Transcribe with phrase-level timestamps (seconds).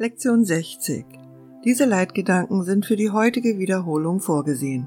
[0.00, 1.04] Lektion 60.
[1.64, 4.86] Diese Leitgedanken sind für die heutige Wiederholung vorgesehen.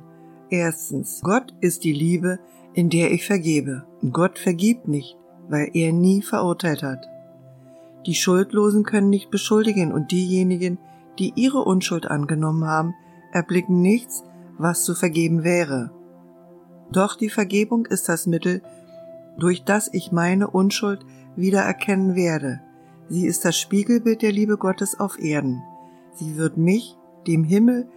[0.50, 1.20] Erstens.
[1.22, 2.40] Gott ist die Liebe,
[2.72, 3.84] in der ich vergebe.
[4.14, 5.18] Gott vergibt nicht,
[5.50, 7.10] weil er nie verurteilt hat.
[8.06, 10.78] Die Schuldlosen können nicht beschuldigen und diejenigen,
[11.20, 12.94] die ihre Unschuld angenommen haben,
[13.34, 14.24] erblicken nichts,
[14.58, 15.92] was zu vergeben wäre.
[16.94, 18.62] Doch die Vergebung ist das Mittel,
[19.38, 22.62] durch das ich meine Unschuld wieder erkennen werde.
[23.12, 25.62] Sie ist das Spiegelbild der Liebe Gottes auf Erden.
[26.14, 26.96] Sie wird mich,
[27.28, 27.90] dem Himmel,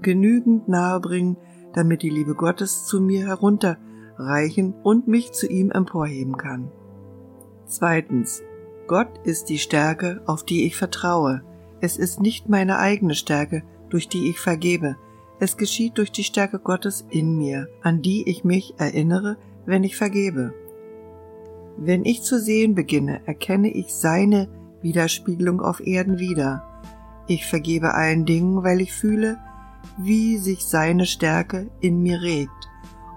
[0.00, 1.36] genügend nahe bringen,
[1.74, 6.72] damit die Liebe Gottes zu mir herunterreichen und mich zu ihm emporheben kann.
[7.66, 8.42] Zweitens.
[8.86, 11.42] Gott ist die Stärke, auf die ich vertraue.
[11.82, 14.96] Es ist nicht meine eigene Stärke, durch die ich vergebe.
[15.38, 19.98] Es geschieht durch die Stärke Gottes in mir, an die ich mich erinnere, wenn ich
[19.98, 20.54] vergebe.
[21.78, 24.48] Wenn ich zu sehen beginne, erkenne ich seine
[24.80, 26.64] Widerspiegelung auf Erden wieder.
[27.26, 29.38] Ich vergebe allen Dingen, weil ich fühle,
[29.98, 32.50] wie sich seine Stärke in mir regt.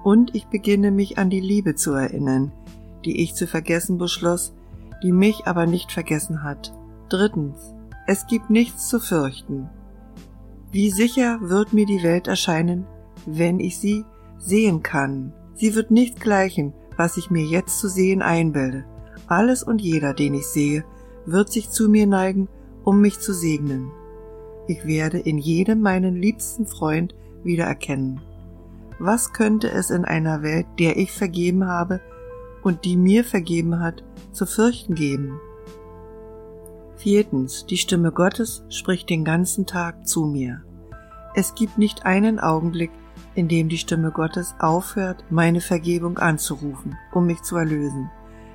[0.04, 2.52] Und ich beginne mich an die Liebe zu erinnern,
[3.06, 4.54] die ich zu vergessen beschloss,
[5.04, 6.74] die mich aber nicht vergessen hat.
[7.10, 7.74] Drittens.
[8.08, 9.70] Es gibt nichts zu fürchten.
[10.72, 12.86] Wie sicher wird mir die Welt erscheinen,
[13.26, 14.06] wenn ich sie
[14.38, 15.34] sehen kann.
[15.56, 18.84] Sie wird nicht gleichen, was ich mir jetzt zu sehen einbilde.
[19.26, 20.84] Alles und jeder, den ich sehe,
[21.26, 22.50] wird sich zu mir neigen,
[22.84, 23.90] um mich zu segnen.
[24.68, 28.20] Ich werde in jedem meinen liebsten Freund wiedererkennen.
[29.00, 32.02] Was könnte es in einer Welt, der ich vergeben habe
[32.64, 35.40] und die mir vergeben hat, zu fürchten geben?
[36.98, 40.64] Viertens, die Stimme Gottes spricht den ganzen Tag zu mir.
[41.34, 42.92] Es gibt nicht einen Augenblick,
[43.40, 48.12] in dem die Stimme Gottes aufhört, meine Vergebung anzurufen, um mich zu erlösen.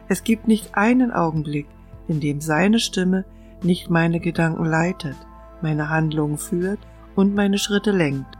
[0.08, 1.66] Es gibt nicht einen Augenblick,
[2.06, 3.24] in dem seine Stimme
[3.62, 5.16] nicht meine Gedanken leitet,
[5.62, 6.80] meine Handlungen führt
[7.16, 8.36] und meine Schritte lenkt.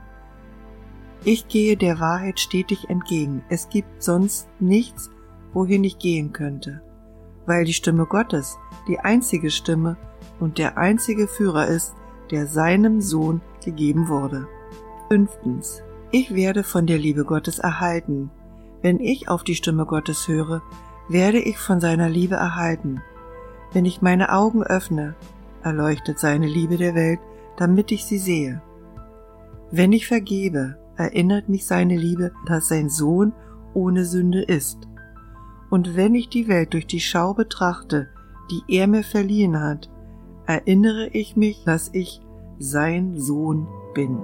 [1.25, 3.43] Ich gehe der Wahrheit stetig entgegen.
[3.49, 5.11] Es gibt sonst nichts,
[5.55, 6.83] wohin ich gehen könnte,
[7.47, 9.97] weil die Stimme Gottes die einzige Stimme
[10.41, 11.95] und der einzige Führer ist,
[12.31, 14.47] der seinem Sohn gegeben wurde.
[15.09, 15.83] Fünftens.
[16.17, 18.31] Ich werde von der Liebe Gottes erhalten.
[18.83, 20.63] Wenn ich auf die Stimme Gottes höre,
[21.09, 23.03] werde ich von seiner Liebe erhalten.
[23.73, 25.17] Wenn ich meine Augen öffne,
[25.65, 27.19] erleuchtet seine Liebe der Welt,
[27.57, 28.63] damit ich sie sehe.
[29.73, 33.33] Wenn ich vergebe, erinnert mich seine Liebe, dass sein Sohn
[33.75, 34.87] ohne Sünde ist.
[35.69, 38.07] Und wenn ich die Welt durch die Schau betrachte,
[38.53, 39.91] die er mir verliehen hat,
[40.47, 42.21] erinnere ich mich, dass ich
[42.61, 44.21] sein Sohn bin.